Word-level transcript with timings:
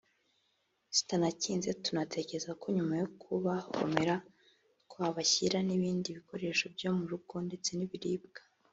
zitanakinze 0.95 1.69
tunatekereza 1.83 2.51
ko 2.61 2.65
nyuma 2.75 2.93
yo 3.01 3.07
kubahomera 3.21 4.15
twabashyira 4.89 5.57
n’ibindi 5.67 6.07
bikikoresho 6.15 6.65
byo 6.75 6.89
murugo 6.97 7.35
ndetse 7.47 7.69
n’ibiribwa” 7.75 8.41